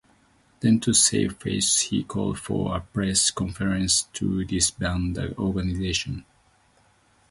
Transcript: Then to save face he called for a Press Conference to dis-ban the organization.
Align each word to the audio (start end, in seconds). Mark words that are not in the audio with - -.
Then 0.61 0.79
to 0.79 0.95
save 0.95 1.37
face 1.37 1.79
he 1.81 2.03
called 2.03 2.39
for 2.39 2.75
a 2.75 2.79
Press 2.79 3.29
Conference 3.29 4.07
to 4.13 4.43
dis-ban 4.45 5.13
the 5.13 5.37
organization. 5.37 6.25